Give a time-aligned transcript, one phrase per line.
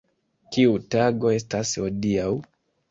[0.55, 2.29] Kiu tago estas hodiaŭ?